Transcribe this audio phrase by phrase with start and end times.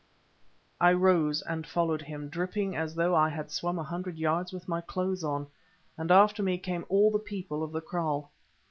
[0.79, 4.67] I rose and followed him, dripping as though I had swum a hundred yards with
[4.67, 5.45] my clothes on,
[5.95, 8.31] and after me came all the people of the kraal.